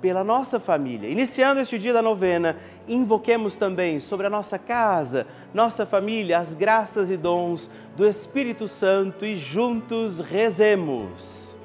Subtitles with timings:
[0.00, 1.08] pela nossa família.
[1.08, 7.10] Iniciando este dia da novena, invoquemos também sobre a nossa casa, nossa família, as graças
[7.10, 11.56] e dons do Espírito Santo e juntos rezemos.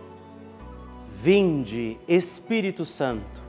[1.22, 3.41] Vinde, Espírito Santo,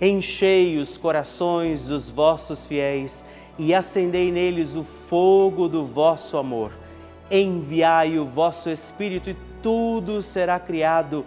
[0.00, 3.24] enchei os corações dos vossos fiéis
[3.58, 6.70] e acendei neles o fogo do vosso amor.
[7.30, 11.26] Enviai o vosso Espírito e tudo será criado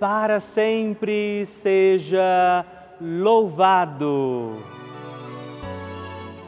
[0.00, 2.64] para sempre seja
[2.98, 4.56] louvado.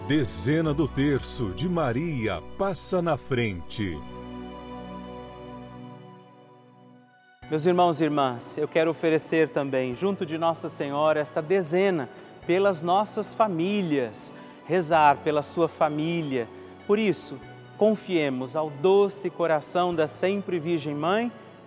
[0.09, 3.99] Dezena do terço de Maria passa na frente.
[7.51, 12.09] Meus irmãos e irmãs, eu quero oferecer também, junto de Nossa Senhora, esta dezena
[12.47, 14.33] pelas nossas famílias,
[14.67, 16.49] rezar pela sua família.
[16.87, 17.39] Por isso,
[17.77, 21.31] confiemos ao doce coração da sempre Virgem Mãe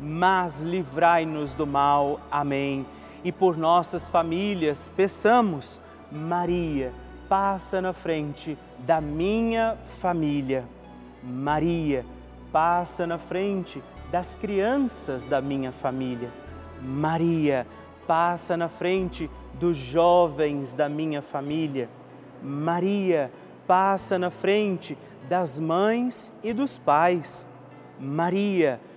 [0.00, 2.20] mas livrai-nos do mal.
[2.30, 2.86] Amém.
[3.24, 6.92] E por nossas famílias, peçamos, Maria,
[7.28, 10.64] passa na frente da minha família.
[11.22, 12.04] Maria,
[12.52, 16.30] passa na frente das crianças da minha família.
[16.80, 17.66] Maria,
[18.06, 21.88] passa na frente dos jovens da minha família.
[22.42, 23.30] Maria,
[23.66, 24.96] passa na frente
[25.28, 27.46] das mães e dos pais.
[27.98, 28.95] Maria, passa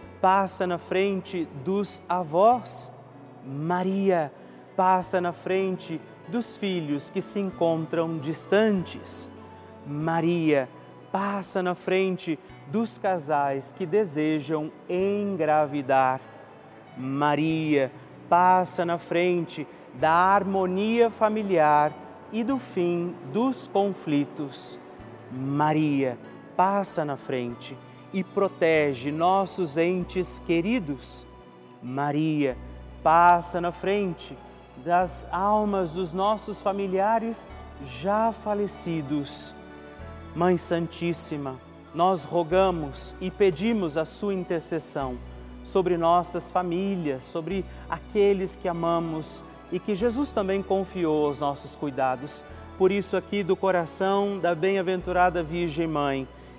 [0.68, 2.92] na frente dos avós.
[3.46, 4.32] Maria,
[4.76, 9.30] passa na frente dos filhos que se encontram distantes.
[9.88, 10.70] Maria,
[11.12, 16.20] passa na frente dos casais que desejam engravidar.
[16.98, 17.92] Maria,
[18.28, 21.94] passa na frente da harmonia familiar
[22.32, 24.78] e do fim dos conflitos.
[25.32, 26.18] Maria,
[26.56, 27.78] passa na frente
[28.14, 31.26] e protege nossos entes queridos.
[31.82, 32.58] Maria,
[33.04, 34.38] passa na frente
[34.84, 37.50] das almas dos nossos familiares
[37.86, 39.56] já falecidos.
[40.36, 41.56] Mãe Santíssima,
[41.94, 45.18] nós rogamos e pedimos a sua intercessão
[45.64, 52.44] sobre nossas famílias, sobre aqueles que amamos e que Jesus também confiou aos nossos cuidados.
[52.78, 56.28] Por isso, aqui do coração da bem-aventurada Virgem Mãe,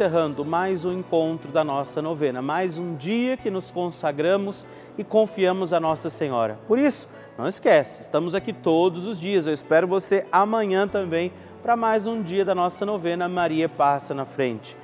[0.00, 4.64] Encerrando mais um encontro da nossa novena, mais um dia que nos consagramos
[4.96, 6.58] e confiamos a Nossa Senhora.
[6.66, 9.46] Por isso, não esquece, estamos aqui todos os dias.
[9.46, 11.30] Eu espero você amanhã também
[11.62, 14.74] para mais um dia da nossa novena Maria Passa na Frente.